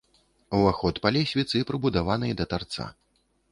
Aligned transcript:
Уваход 0.59 1.01
па 1.03 1.11
лесвіцы, 1.17 1.61
прыбудаванай 1.73 2.35
да 2.43 2.51
тарца. 2.57 2.91